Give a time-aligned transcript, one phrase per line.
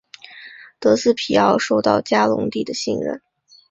[0.79, 3.21] 德斯皮奥受到嘉隆帝的信任。